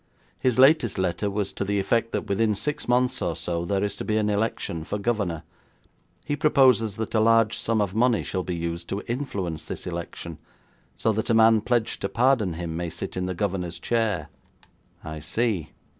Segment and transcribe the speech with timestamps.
[0.39, 3.95] His latest letter was to the effect that within six months or so there is
[3.97, 5.43] to be an election for governor.
[6.25, 10.39] He proposes that a large sum of money shall be used to influence this election
[10.95, 14.29] so that a man pledged to pardon him may sit in the governor's chair.'
[15.03, 15.69] 'I see.